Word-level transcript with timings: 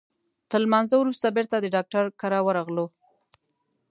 تر 0.49 0.59
لمانځه 0.65 0.95
وروسته 0.99 1.27
بیرته 1.35 1.55
د 1.59 1.65
ډاکټر 1.75 2.03
کره 2.21 2.39
ورغلو. 2.47 2.85